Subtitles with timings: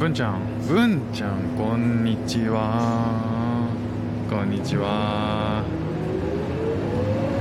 [0.00, 0.40] 文ちゃん。
[0.66, 3.68] 文ちゃんこんにちは。
[4.30, 5.62] こんにちは。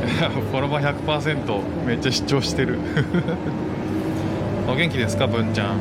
[0.51, 2.77] フォロワー100%めっちゃ視聴してる。
[4.67, 5.77] お元気ですか文ちゃん。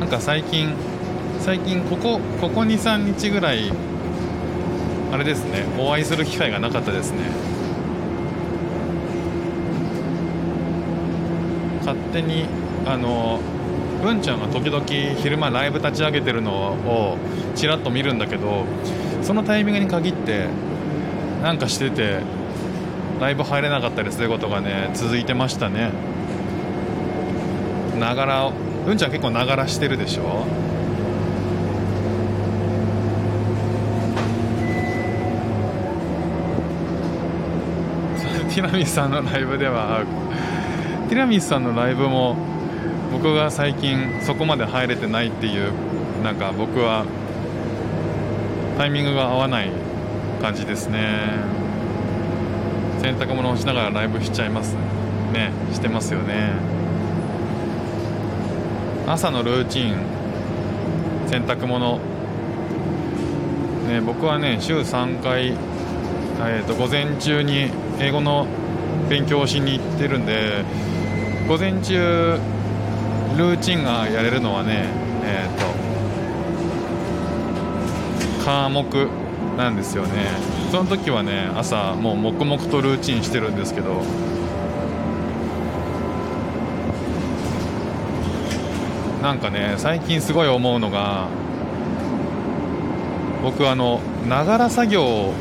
[0.00, 0.70] なんか最近
[1.40, 3.70] 最近ここここ23日ぐらい
[5.12, 5.66] あれですね。
[5.78, 7.18] お会いする機会がなかったですね。
[11.80, 12.46] 勝手に
[12.86, 13.40] あの
[14.02, 14.84] 文ちゃんが時々
[15.20, 17.16] 昼間ライブ立ち上げてるのを
[17.54, 18.64] ちらっと見るんだけど
[19.22, 20.46] そのタイミングに限って
[21.42, 22.20] なんかしてて
[23.20, 25.90] ライブ入れなかったりすることがね続いてましたね。
[27.98, 28.50] ながら
[28.84, 30.46] 文ちゃん結構ながらしてるでしょ？
[38.54, 40.04] ティラミスさんのライブでは
[41.08, 42.36] ティラミスさんのライブも
[43.16, 45.72] 僕が最近そこまで入れてないっていう
[46.22, 47.06] なんか僕は
[48.76, 49.70] タイミングが合わない
[50.42, 51.30] 感じですね。
[53.00, 54.74] 洗濯物をしながらライブしちゃいます
[55.32, 55.50] ね。
[55.72, 56.50] してますよね。
[59.06, 59.96] 朝のルーチン
[61.26, 61.98] 洗濯物。
[63.88, 65.54] ね僕はね週3回、
[66.40, 68.46] えー、と午前中に英語の
[69.08, 70.64] 勉強をしに行ってるんで
[71.48, 72.38] 午前中
[73.36, 74.88] ルーチンがやれるのはね
[75.24, 75.58] えっ、ー、
[78.38, 78.84] と科目
[79.56, 80.56] なんですよね。
[80.70, 84.02] その時はね朝もう黙々とルーチンしてるんですけど
[89.22, 91.28] なんかね最近すごい思うのが
[93.42, 95.32] 僕あのながら作業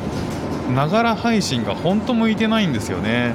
[0.73, 3.33] ながら配信が本当向いてないんですよね。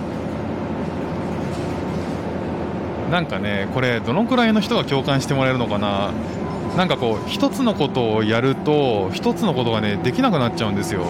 [3.11, 6.13] なんかねこれどのくらいの人が共感してもらえるのかな？
[6.77, 11.07] なんかこう一つのことをやると一つのことがねできなくなっちゃうんですよ。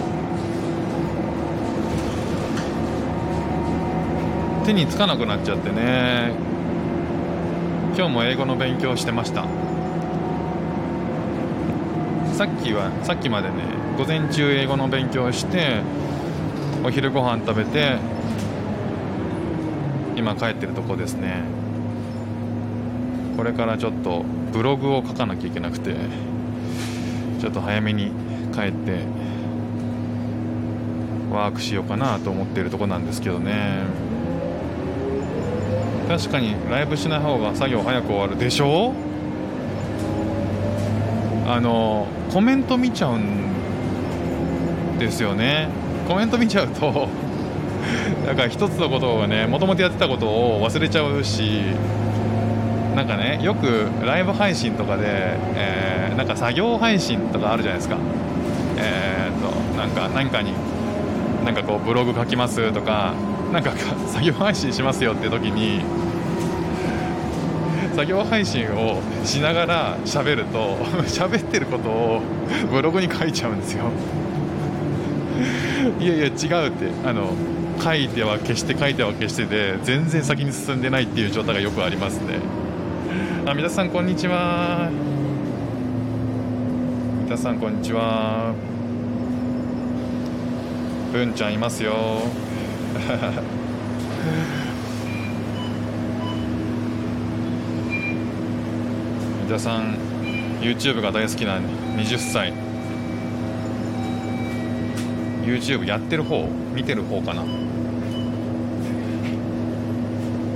[4.65, 6.33] 手につかなくなっちゃってね。
[7.95, 9.45] 今日も英語の勉強してました。
[12.33, 13.55] さっきはさっきまでね
[13.97, 15.81] 午前中英語の勉強して
[16.83, 17.97] お昼ご飯食べて
[20.15, 21.43] 今帰ってるとこですね。
[23.37, 25.95] これからちょっとブログを書かなきゃいけなくて
[27.39, 28.11] ちょっと早めに
[28.53, 28.99] 帰って
[31.31, 33.83] ワークしようかなと思っているとこなんですけどね。
[36.07, 38.93] 確かにライブしない方が作業早く終わるでしょ？
[41.47, 45.69] あのコメント見ちゃうんですよね。
[46.07, 47.07] コメント見ちゃうと
[48.25, 51.61] だから一つのことをねもともとやってたことを忘れちゃうし
[52.95, 57.97] なんかねよくライブ配信とかで、えー、なんか作業配信とかあるじゃないですか。
[58.77, 60.53] えー、っとなんか何かに
[61.45, 63.13] なんかこうブログ書きますとか
[63.51, 63.71] なんか
[64.07, 65.83] 作業配信しますよって時に
[67.95, 70.77] 作業配信をしながら喋ると
[71.07, 72.21] 喋ってることを
[72.71, 73.85] ブログに書いちゃうんですよ。
[75.99, 76.31] いやいや違うっ
[76.71, 76.91] て。
[77.05, 77.33] あの
[77.81, 82.35] 書いては消して書いては消してで全然先に進んでないっていう状態がよくありますね
[83.43, 84.91] あ皆さんこんにちは。
[87.25, 88.53] 皆さんこんにちは。
[91.11, 91.93] 文ちゃんいますよ。
[99.47, 99.95] 皆さん
[100.61, 101.57] YouTube が大好きな
[101.97, 102.53] 20歳。
[105.43, 107.43] YouTube やってる方見てる方かな。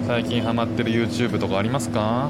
[0.05, 2.29] 最近ハマってる YouTube とかありますか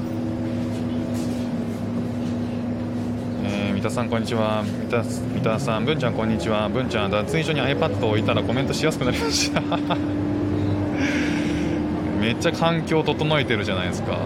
[3.44, 4.64] えー、三田さんこんにちは。
[4.64, 6.68] 三田三田さん文ちゃんこんにちは。
[6.70, 9.62] 文ちゃん脱衣所に iPad を置いたらコメントしやすくなりました。
[12.20, 14.18] めっちゃ環境整えてるじゃないですか。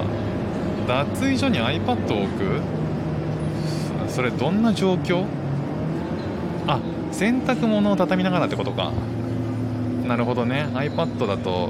[0.88, 2.62] 脱衣所に iPad を置く？
[4.08, 5.26] それどんな状況？
[6.66, 6.80] あ
[7.12, 8.94] 洗濯物を畳みながらってことか。
[10.08, 10.68] なるほどね。
[10.74, 11.70] iPad だと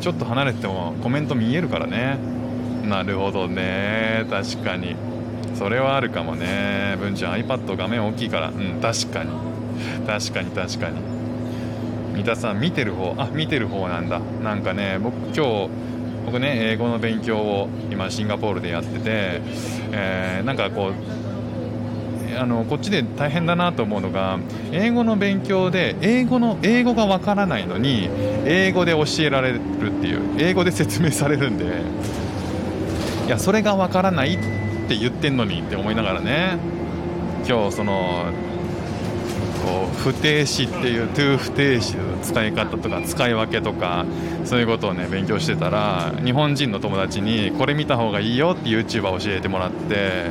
[0.00, 2.16] ちょっと離れてもコメント見えるからね。
[2.88, 4.24] なるほどね。
[4.30, 4.96] 確かに。
[5.58, 6.96] それはあるかもね。
[7.00, 8.48] 文ちゃん iPad 画面大きいから。
[8.48, 9.30] うん確かに。
[10.06, 11.00] 確かに確かに。
[12.14, 13.14] 三田さん見てる方？
[13.18, 14.20] あ見てる方なんだ。
[14.42, 15.70] なんかね僕今日
[16.26, 19.40] 僕ね英語の勉強を今シンガポールでやってて、
[19.92, 24.38] えー、なんかこうあのこっちで大変だなと思うのが
[24.72, 28.10] 英語の勉強で英語の英語がわからないのに
[28.44, 31.64] 英語で教えられるっていう英語で説明されるんで。
[33.26, 36.58] いやそれがわからないってって言ってんのにって思いながらね。
[37.46, 38.32] 今日その
[39.64, 44.04] こう不定詞っていう to 不定詞の使い方とか使い分けとか
[44.44, 50.30] そういうことをね勉強してたら日本人の友達にこれ見た方がいいよって YouTuber 教えてもらって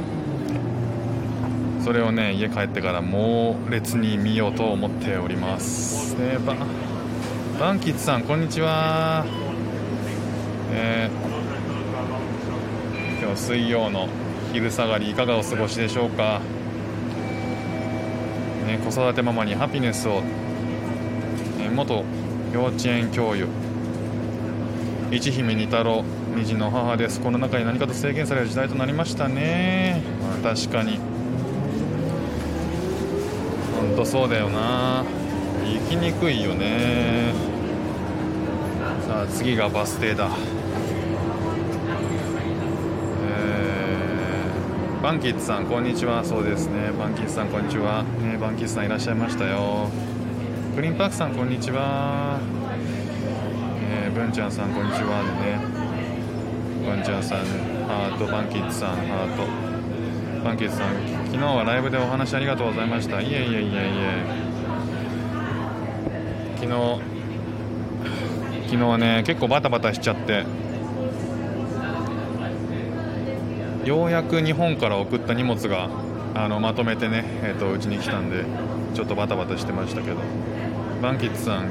[1.83, 6.15] それをね家帰ってから猛烈に見ようと思っております。
[6.15, 6.55] ねバ
[7.59, 9.25] バンキッツさんこんにちは、
[10.71, 14.09] えー、今日水曜の
[14.55, 16.39] 昼下がりいかがお過ごしでしょうか
[18.65, 20.23] ね、子育てママにハピネスを、
[21.59, 22.05] え元
[22.53, 23.49] 幼稚園教諭
[25.11, 26.05] 一姫二太郎
[26.37, 30.01] 虹の母ですこの中に何かと制限される時代となりましたね、
[30.41, 30.99] 確かに
[33.77, 35.03] 本当そうだよな
[35.65, 37.33] 行きにくいよね
[39.05, 40.29] さあ次がバス停だ
[45.05, 46.25] バンキッズさんこんにちは。
[46.25, 46.89] そうですね。
[46.97, 49.87] バンキッズさんこんにちは、ね、バンキッズさんいらっしゃいましたよ。
[50.75, 52.39] グリーンパークさんこんにちは、
[53.91, 56.89] えー、ブンちゃんさんこんにちはでね。
[56.89, 57.37] ブンちゃんさん
[57.85, 60.43] ハートバンキッズさんハート。
[60.43, 60.95] バンキッズさん
[61.27, 63.21] 昨日はライブでお話ありがとうございました。
[63.21, 64.25] いえいえいえいえ。
[66.55, 66.71] 昨日
[68.65, 70.64] 昨日はね結構バタバタしちゃって。
[73.85, 75.89] ようやく日本から送った荷物が
[76.33, 78.43] あのまとめてね、えーと、うちに来たんで
[78.93, 80.17] ちょっとバタバタしてましたけど。
[81.01, 81.69] バンキッツさん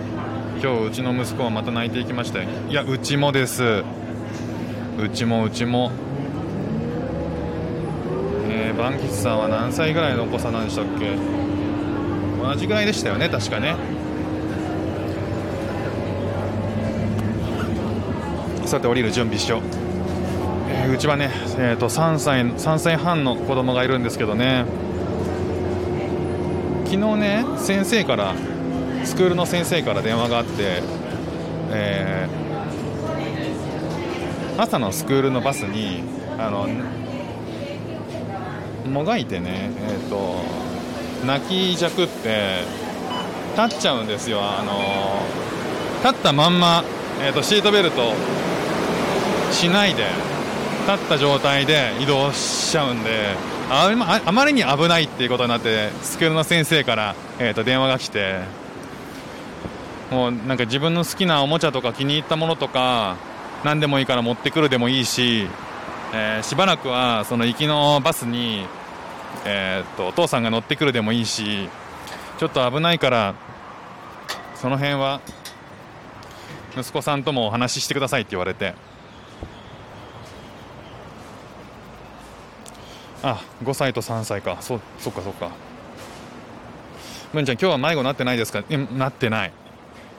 [0.63, 3.83] 今日うちの息子はまた泣いていきましたいやうちもです。
[4.97, 5.91] うちもうちも、
[8.49, 11.17] えー、バンキッツさんは何歳ぐらいのお子さんなんでしたっけ？
[12.41, 13.75] 同じぐらいでしたよね確かね。
[18.67, 19.63] さて降りる準備しよう、
[20.93, 24.67] うちはね、えーと、3歳3歳半の子供がいるんですけどね。
[26.85, 28.35] 昨日ね先生から
[29.05, 30.83] スクールの先生から電話があって、
[31.71, 36.03] えー、朝のスクールのバスに
[36.39, 36.69] あの
[38.91, 40.43] もがいてね、えーと、
[41.27, 42.61] 泣きじゃくって
[43.57, 44.41] 立っちゃうんですよ。
[44.43, 44.79] あの
[46.09, 46.85] 立ったまんま、
[47.23, 48.13] えーとシートベルト
[49.51, 50.34] しないで。
[50.87, 53.35] 立った状態で移動しちゃうんで
[53.71, 53.91] あ
[54.27, 58.41] あまりに危ないっていうことになってスクールの先生から、えー、と電話が来て
[60.11, 63.17] もうなんか自分の好きなおもちゃとか気に入ったものとか
[63.65, 65.49] 何でもいいから持ってくるでもいいし、
[66.13, 68.67] えー、しばらくはその行きのバスに、
[69.47, 71.69] えー、とお父さんが乗ってくるでもいいし
[72.39, 73.35] ちょっと危ないから
[74.57, 75.21] その辺は
[76.77, 78.75] 息子さんともお話ししてくださいって言われて。
[83.27, 84.59] あ5歳と3歳か。
[84.61, 85.51] そそっかそっか。
[87.33, 88.63] 文ちゃん今日は迷子なってないですか？
[88.69, 89.53] なってない。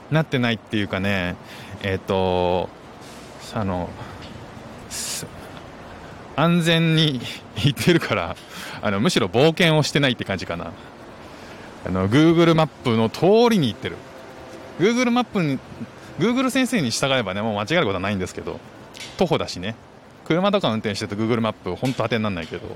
[0.09, 1.35] なってないっていうかね
[1.83, 2.69] えっ、ー、と
[3.53, 3.89] あの
[6.35, 7.21] 安全に
[7.57, 8.35] 行ってるから
[8.81, 10.73] あのむしろ冒険をしてないって感じかな。
[11.85, 13.97] あの Google マップの通りに行ってる。
[14.79, 15.59] Google マップに
[16.17, 18.59] Google 先生に従えばねもう間違えることはないんですけど
[19.17, 19.75] 徒歩だしね。
[20.25, 22.67] 車とか運転してると Google マップ本当当てにならないけど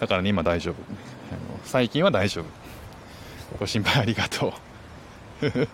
[0.00, 0.74] だからね今大丈夫。
[1.64, 2.44] 最近は大丈夫。
[3.58, 4.52] ご心配ありがとう。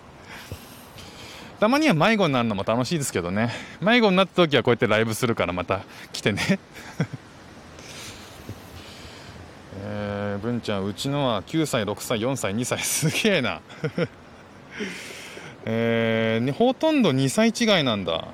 [1.60, 3.50] たまには迷子になるのも楽しいですけどね。
[3.80, 5.80] 迷子になった時はこうやってライブするからまた
[6.12, 6.58] 来てね。
[9.84, 12.80] えー、文ちゃんうちのは9歳6歳4歳2歳。
[12.80, 13.60] すげえな。
[15.64, 18.28] えー、ほとんど2歳違いなんだ。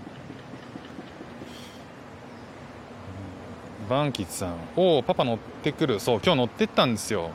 [3.88, 4.54] バンキツさん。
[4.76, 6.00] おおパパ乗ってくる。
[6.00, 7.30] そう今日乗ってったんですよ。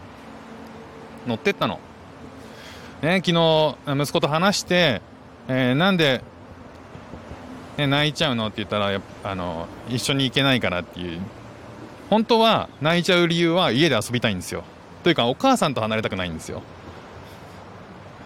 [1.28, 1.80] 乗ってったの。
[3.02, 5.02] ね昨日息子と話して、
[5.48, 6.22] えー、なんで、
[7.78, 8.48] ね、泣いちゃうの？
[8.48, 11.20] って言ったらあの一緒に行けないからっていう。
[12.10, 14.64] 本当は泣いちゃう理由は家で遊びたいんですよ。
[15.04, 16.62] というかお母さんと離れたくないんですよ。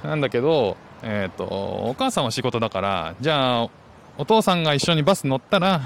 [0.04, 3.70] なんだけどえっ、ー、とお母さんは仕事だからじゃあ
[4.18, 5.82] お父さんが一緒にバス乗ったら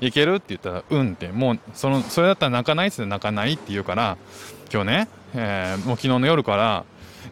[0.00, 4.16] 行けるって言ったら、うんって、もう、その、それだったら泣かないって泣かないって言うから、
[4.72, 6.84] 今日ね、えー、もう昨日の夜から、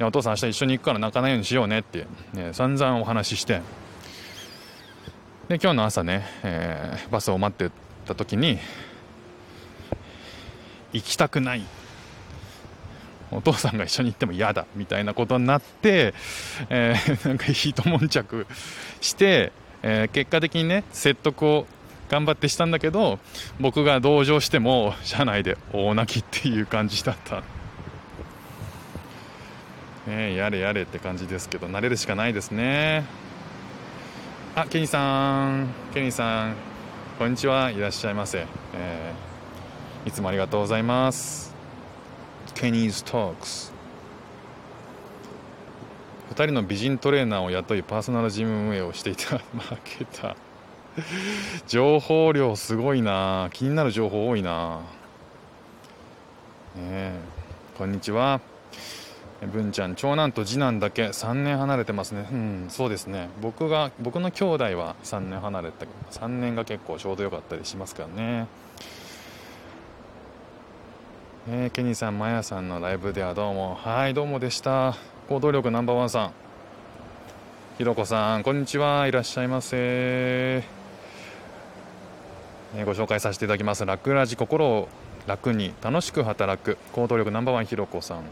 [0.06, 3.62] お父さん明日一緒に行くから泣かないようにしようねって、ね、散々お話しして、
[5.48, 7.74] で、今日の朝ね、えー、バスを待って
[8.06, 8.58] た時に、
[10.92, 11.62] 行きたくない。
[13.32, 14.66] お父さんが一緒に行っても嫌だ。
[14.74, 16.14] みたいなことになって、
[16.68, 18.46] えー、なんか一悶着
[19.00, 19.52] して、
[19.82, 21.66] えー、結果的にね説得を
[22.10, 23.20] 頑張ってしたんだけど
[23.60, 27.42] 僕が同情しても車内で大泣きっていう感じだった。
[30.06, 33.04] ねやれやれって感じですけど慣れるしかないですね。
[34.56, 35.68] あケニーさん。
[35.94, 36.56] ケニーさん。
[37.16, 37.70] こんにちは。
[37.70, 41.54] いらっしゃいませ、えー、いつもありがとうございます。
[42.54, 43.72] ケニーズトークス。
[46.34, 49.38] 2人の美人トレーナーを雇いパーソナルジム運営をしていた。
[49.56, 50.34] 負けた。
[51.66, 53.48] 情報量すごいな。
[53.52, 54.80] 気になる情報多いな。
[56.76, 57.12] ね
[57.76, 58.40] こんにちは。
[59.52, 61.06] 文ちゃん長男と次男だけ。
[61.06, 62.28] 3年離れてますね。
[62.30, 63.28] うんそうですね。
[63.40, 68.46] 僕が僕の兄弟は3年離れたけど3年が結構ちょうどよかったりしますからね。
[71.48, 74.94] えー、ケニーさん、マヤさんのライブではどうも、はい、どうもでした。
[75.28, 76.32] 行動力ナンバーワンさん、
[77.78, 80.79] ひろこさん、こんにちは、いらっしゃいませ。
[82.84, 84.88] ご紹介させていただきます、楽ラジ心を
[85.26, 86.78] 楽に楽しく働く。
[86.92, 88.22] 行動力ナンバーワンひろこさん。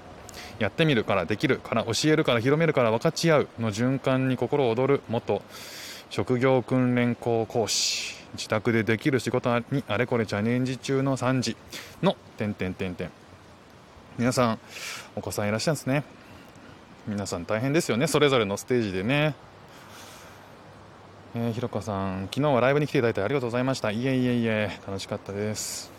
[0.59, 3.49] やってみるからできるから教えるから広めるから分かち合う。
[3.59, 5.42] の循環に心躍る元
[6.11, 11.57] 職業訓練校講師自宅でできる仕事にあれこれチャレンジ中の3時。
[12.02, 13.11] の点点点点
[14.18, 14.59] 皆さん
[15.16, 16.04] お子さんいらっしゃるんですね。
[17.07, 18.07] 皆さん大変ですよね。
[18.07, 19.35] それぞれのステージでね。
[21.35, 23.90] えー、ひろこさん昨日はライブに来ていただいてありがとうございました。
[23.90, 25.92] いえいえいえ楽しかったです、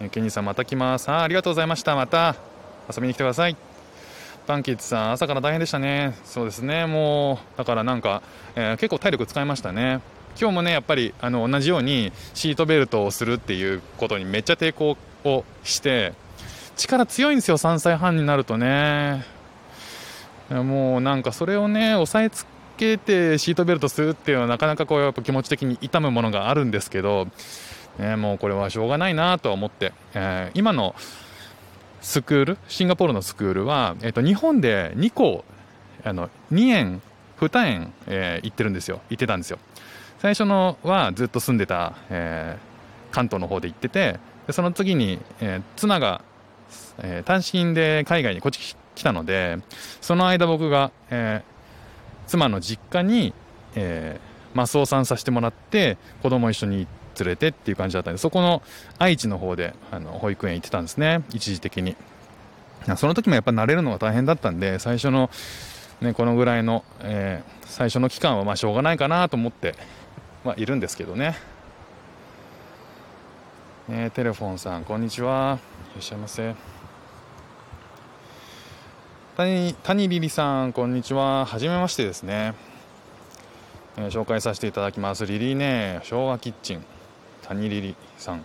[0.00, 1.10] えー、ケニーさんまた来ます。
[1.10, 1.94] あありがとうございました。
[1.94, 2.36] また
[2.90, 3.56] 遊びに来てください。
[4.46, 6.16] パンキッズさん朝から大変でしたね。
[6.24, 6.86] そうですね。
[6.86, 8.22] もうだからなんか、
[8.54, 10.00] えー、結構体力使いましたね。
[10.40, 16.14] 今日もねやっぱりあの同じようにシートベルトをするっていうことにめっちゃ抵抗をして
[16.76, 17.58] 力強いんですよ。
[17.58, 19.24] 3歳半になるとね。
[20.48, 22.46] もうなんかそれをね押さえつ
[22.76, 27.28] けてシートベルトするっていうのはなかなかこうやっぱ気持ち的に痛むものがあるんですけど、
[27.98, 30.94] ね、もうこれはしょうがないなとは思って、えー、今の
[32.00, 35.44] スクールシンガポールのスクールは、えー、と日本で2校
[36.04, 37.02] あの2円
[37.38, 39.00] 2円、えー、行ってるんですよ。
[39.10, 39.58] 行ってたんですよ。
[40.18, 46.22] 最初のはずっと住んでた、えー、関東の方で行っててでその次に、えー、妻が、
[46.98, 49.58] えー、単身で海外にこっち来たので
[50.00, 51.55] その間僕が、えー、
[52.26, 53.32] 妻の実家に、
[53.74, 56.86] えー、マスオさんさせてもらって子供一緒に
[57.18, 58.62] 連れてっていう感じだったんでそこの
[58.98, 61.96] 愛知の方であの保育園行ってたんですね一時的に。
[62.96, 65.28] その時もやっぱ慣れるのが大変だったんで最初の、
[66.00, 69.74] ね、このぐらいの、えー、最初の期間はまあしょうがないかなと思って、
[70.44, 71.36] まあ、いるんですけどね。
[73.88, 75.58] えー、テレフォンさんこんにちは。
[75.92, 76.75] いらっしゃいませ。
[79.36, 81.44] 谷谷リリさんこんにちは。
[81.44, 82.54] はじめましてですね、
[83.98, 85.26] えー、紹介させていただきます。
[85.26, 86.82] リリーね昭和キッチン。
[87.42, 88.42] 谷リリさん。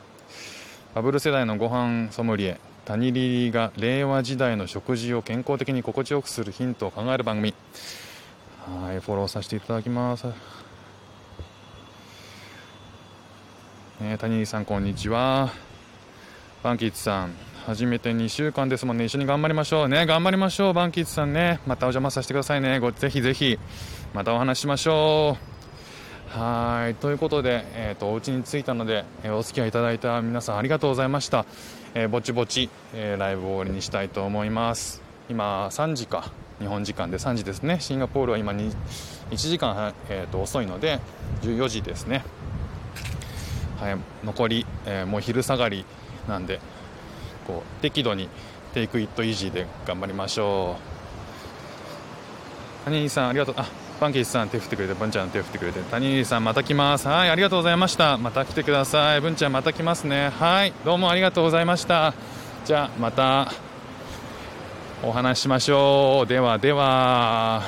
[0.94, 2.60] バブル世代のご飯ソムリエ。
[2.84, 7.54] 谷リリが令和時代の食事を健康的に心地よくするヒントを考える番組。
[8.66, 10.28] はいフォローさせていただきます。
[14.02, 15.52] えー、谷さんこんにちは。
[16.62, 17.51] バンキッツさん。
[17.66, 19.06] 初めて2週間ですもんね。
[19.06, 20.08] 一緒に頑張りましょうね。
[20.08, 21.60] 頑張りましょうバンキッツさんね。
[21.68, 22.80] またお邪魔させてくださいね。
[22.80, 23.60] ごぜひぜひ
[24.16, 25.38] またお話ししましょ
[26.36, 26.38] う。
[26.40, 26.96] はい。
[26.96, 31.46] ということで、えーと、お家に着いたので、えー、お付き合いいただいた皆さんありがとうございました、
[31.94, 35.02] えー、ぼちぼち、えー、ライブを終わりにしたいと思います。
[35.30, 36.32] 今3時か。
[36.60, 37.80] 日本時間で3時ですね。
[37.80, 38.72] シンガポールは今1
[39.36, 41.00] 時間、えーと遅いので
[41.44, 42.24] 14時ですね。
[43.80, 45.86] はい、残り、え、もう昼下がり
[46.28, 46.60] なんで
[47.52, 48.30] こう適度に
[48.74, 50.78] テイクイットイージーで頑張りましょ
[52.82, 52.86] う。
[52.86, 53.56] 谷井さんありがとう。
[53.58, 53.68] あ
[54.00, 55.82] パンケーキさん手振ってくれて文ちゃん手振ってくれて。
[55.82, 57.08] 谷井さんまた来ます。
[57.08, 58.18] はいありがとうございました。
[58.18, 59.22] また来てください。
[59.22, 60.30] 文ちゃんまた来ますね。
[60.30, 62.14] はいどうもありがとうございました。
[62.66, 63.52] じゃあまた
[65.04, 66.28] お話ししましょう。
[66.28, 67.64] ではでは。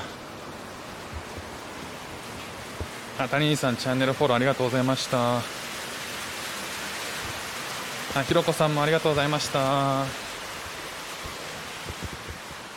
[3.20, 5.63] あ谷井さんチャンネルフォローありがとうございました。
[8.22, 10.23] ひろこさんもありがとうございました。